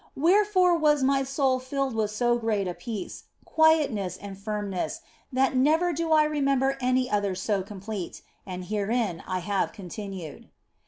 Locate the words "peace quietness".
2.73-4.17